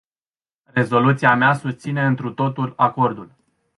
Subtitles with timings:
[0.65, 3.31] Rezoluția mea susține întru totul acordul.